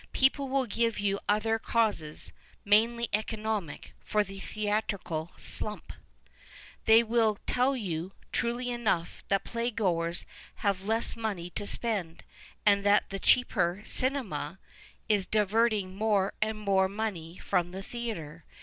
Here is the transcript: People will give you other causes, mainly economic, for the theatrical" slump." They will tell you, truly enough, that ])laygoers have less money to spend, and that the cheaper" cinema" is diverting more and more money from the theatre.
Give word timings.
People 0.13 0.49
will 0.49 0.65
give 0.65 0.99
you 0.99 1.19
other 1.29 1.59
causes, 1.59 2.33
mainly 2.65 3.07
economic, 3.13 3.93
for 3.99 4.23
the 4.23 4.39
theatrical" 4.39 5.31
slump." 5.37 5.93
They 6.85 7.03
will 7.03 7.37
tell 7.45 7.75
you, 7.77 8.11
truly 8.31 8.71
enough, 8.71 9.23
that 9.27 9.43
])laygoers 9.45 10.25
have 10.65 10.87
less 10.87 11.15
money 11.15 11.51
to 11.51 11.67
spend, 11.67 12.23
and 12.65 12.83
that 12.83 13.11
the 13.11 13.19
cheaper" 13.19 13.83
cinema" 13.85 14.57
is 15.07 15.27
diverting 15.27 15.95
more 15.95 16.33
and 16.41 16.57
more 16.57 16.87
money 16.87 17.37
from 17.37 17.69
the 17.69 17.83
theatre. 17.83 18.43